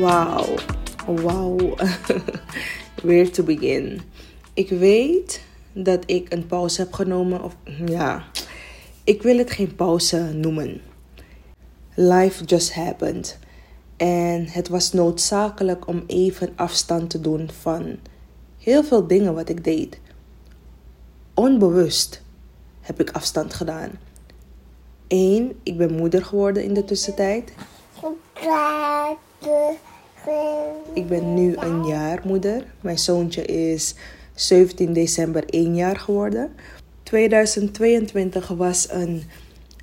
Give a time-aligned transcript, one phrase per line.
[0.00, 0.54] Wauw,
[1.06, 1.56] wauw.
[3.02, 4.00] Where to begin?
[4.54, 7.42] Ik weet dat ik een pauze heb genomen.
[7.42, 8.24] Of ja,
[9.04, 10.80] ik wil het geen pauze noemen.
[11.94, 13.38] Life just happened.
[13.96, 17.96] En het was noodzakelijk om even afstand te doen van
[18.58, 20.00] heel veel dingen wat ik deed.
[21.34, 22.22] Onbewust
[22.80, 23.90] heb ik afstand gedaan.
[25.08, 27.52] Eén, ik ben moeder geworden in de tussentijd.
[30.92, 32.64] Ik ben nu een jaar moeder.
[32.80, 33.94] Mijn zoontje is
[34.34, 36.52] 17 december 1 jaar geworden.
[37.02, 39.22] 2022 was een,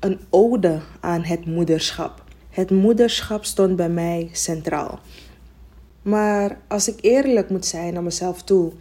[0.00, 2.24] een ode aan het moederschap.
[2.50, 5.00] Het moederschap stond bij mij centraal.
[6.02, 8.72] Maar als ik eerlijk moet zijn naar mezelf toe,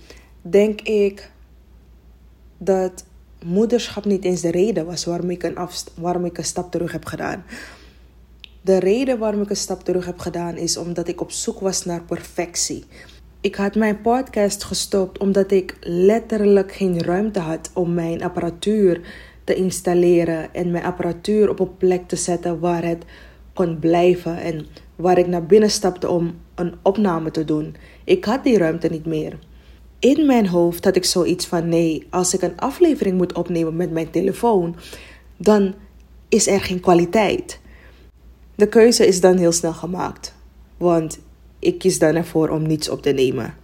[0.41, 1.31] denk ik
[2.57, 3.03] dat
[3.45, 5.57] moederschap niet eens de reden was waarom ik een,
[5.95, 7.43] waarom ik een stap terug heb gedaan.
[8.63, 11.85] De reden waarom ik een stap terug heb gedaan is omdat ik op zoek was
[11.85, 12.83] naar perfectie.
[13.41, 19.01] Ik had mijn podcast gestopt omdat ik letterlijk geen ruimte had om mijn apparatuur
[19.43, 23.05] te installeren en mijn apparatuur op een plek te zetten waar het
[23.53, 27.75] kon blijven en waar ik naar binnen stapte om een opname te doen.
[28.03, 29.39] Ik had die ruimte niet meer.
[29.99, 33.91] In mijn hoofd had ik zoiets van: nee, als ik een aflevering moet opnemen met
[33.91, 34.75] mijn telefoon,
[35.37, 35.73] dan
[36.29, 37.60] is er geen kwaliteit.
[38.61, 40.33] De keuze is dan heel snel gemaakt,
[40.77, 41.19] want
[41.59, 43.55] ik kies dan ervoor om niets op te nemen.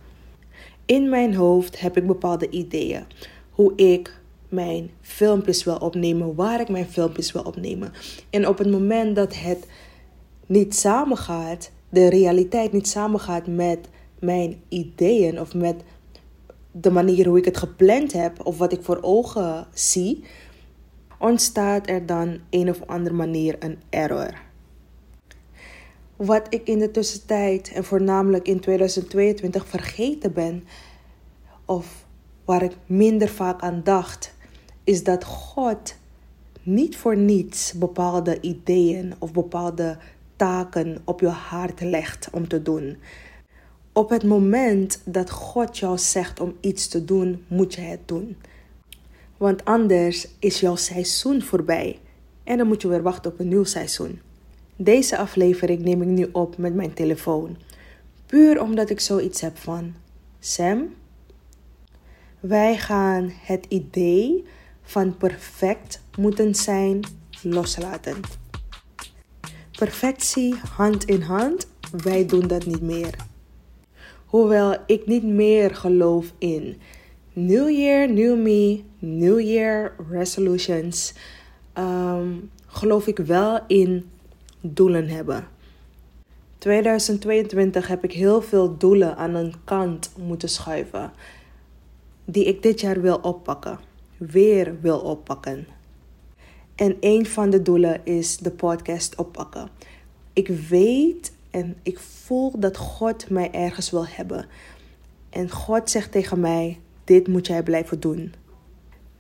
[0.86, 3.04] In mijn hoofd heb ik bepaalde ideeën
[3.52, 7.92] hoe ik mijn filmpjes wil opnemen, waar ik mijn filmpjes wil opnemen.
[8.30, 9.68] En op het moment dat het
[10.46, 13.80] niet samengaat, de realiteit niet samengaat met
[14.20, 15.76] mijn ideeën of met
[16.72, 20.24] de manier hoe ik het gepland heb of wat ik voor ogen zie,
[21.20, 24.47] ontstaat er dan een of andere manier een error.
[26.18, 30.64] Wat ik in de tussentijd en voornamelijk in 2022 vergeten ben,
[31.66, 32.06] of
[32.46, 34.34] waar ik minder vaak aan dacht,
[34.84, 35.96] is dat God
[36.64, 39.98] niet voor niets bepaalde ideeën of bepaalde
[40.36, 42.98] taken op je hart legt om te doen.
[43.94, 48.38] Op het moment dat God jou zegt om iets te doen, moet je het doen.
[49.38, 52.00] Want anders is jouw seizoen voorbij
[52.44, 54.22] en dan moet je weer wachten op een nieuw seizoen.
[54.80, 57.58] Deze aflevering neem ik nu op met mijn telefoon.
[58.26, 59.94] Puur omdat ik zoiets heb van:
[60.40, 60.94] Sam,
[62.40, 64.46] wij gaan het idee
[64.82, 67.00] van perfect moeten zijn
[67.42, 68.16] loslaten.
[69.78, 71.68] Perfectie hand in hand,
[72.04, 73.16] wij doen dat niet meer.
[74.26, 76.78] Hoewel ik niet meer geloof in
[77.34, 81.14] New Year, New Me, New Year resolutions,
[81.74, 82.30] ehm,
[82.66, 84.10] geloof ik wel in
[84.74, 85.48] doelen hebben.
[86.58, 91.12] 2022 heb ik heel veel doelen aan een kant moeten schuiven.
[92.26, 93.80] Die ik dit jaar wil oppakken.
[94.18, 95.68] Weer wil oppakken.
[96.76, 99.70] En een van de doelen is de podcast oppakken.
[100.34, 104.46] Ik weet en ik voel dat God mij ergens wil hebben.
[105.30, 108.34] En God zegt tegen mij: Dit moet jij blijven doen.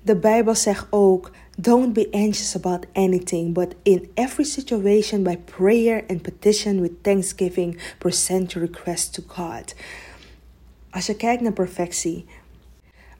[0.07, 6.03] De Bijbel zegt ook: Don't be anxious about anything, but in every situation by prayer
[6.07, 9.75] and petition with thanksgiving present your request to God.
[10.89, 12.25] Als je kijkt naar perfectie,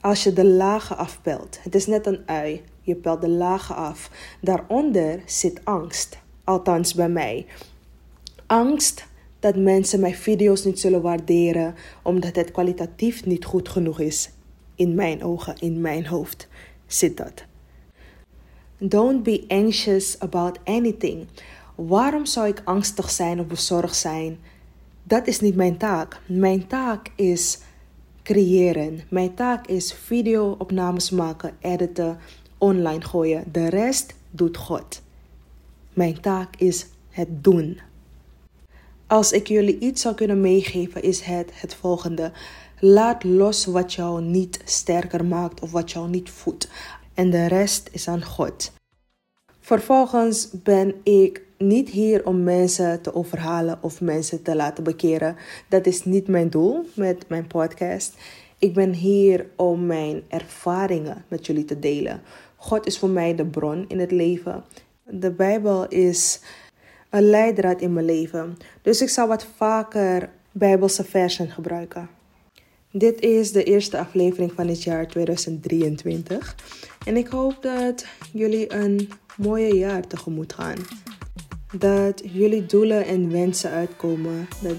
[0.02, 4.12] als je de lagen afpelt, het is net een ui, je pelt de lagen af.
[4.42, 7.46] Daaronder zit angst, althans bij mij.
[8.46, 9.08] Angst
[9.40, 14.30] dat mensen mijn video's niet zullen waarderen omdat het kwalitatief niet goed genoeg is.
[14.76, 16.48] In mijn ogen, in mijn hoofd
[16.88, 17.46] zit.
[18.78, 21.28] Don't be anxious about anything.
[21.76, 24.40] Waarom zou ik angstig zijn of bezorgd zijn?
[25.04, 26.20] Dat is niet mijn taak.
[26.26, 27.60] Mijn taak is
[28.24, 29.02] creëren.
[29.10, 32.18] Mijn taak is video-opnames maken, editen,
[32.58, 33.44] online gooien.
[33.52, 35.02] De rest doet God.
[35.94, 37.80] Mijn taak is het doen.
[39.08, 42.32] Als ik jullie iets zou kunnen meegeven, is het het volgende.
[42.80, 46.70] Laat los wat jou niet sterker maakt of wat jou niet voedt
[47.14, 48.72] en de rest is aan God.
[49.60, 55.36] Vervolgens ben ik niet hier om mensen te overhalen of mensen te laten bekeren.
[55.70, 58.16] Dat is niet mijn doel met mijn podcast.
[58.60, 62.22] Ik ben hier om mijn ervaringen met jullie te delen.
[62.56, 64.64] God is voor mij de bron in het leven.
[65.04, 66.40] De Bijbel is
[67.10, 68.58] een leidraad in mijn leven.
[68.82, 72.10] Dus ik zal wat vaker Bijbelse versen gebruiken.
[72.92, 76.56] Dit is de eerste aflevering van het jaar 2023.
[77.06, 80.78] En ik hoop dat jullie een mooie jaar tegemoet gaan.
[81.78, 84.48] Dat jullie doelen en wensen uitkomen.
[84.62, 84.78] Dat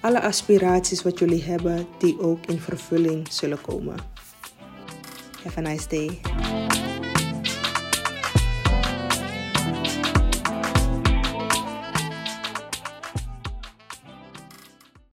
[0.00, 3.96] alle aspiraties wat jullie hebben, die ook in vervulling zullen komen.
[5.42, 6.20] Have a nice day.